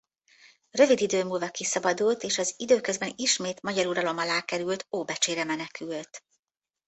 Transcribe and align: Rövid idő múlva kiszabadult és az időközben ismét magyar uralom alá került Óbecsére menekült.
Rövid 0.71 0.99
idő 1.01 1.23
múlva 1.23 1.49
kiszabadult 1.49 2.23
és 2.23 2.37
az 2.37 2.53
időközben 2.57 3.13
ismét 3.15 3.61
magyar 3.61 3.85
uralom 3.85 4.17
alá 4.17 4.41
került 4.41 4.87
Óbecsére 4.91 5.43
menekült. 5.43 6.23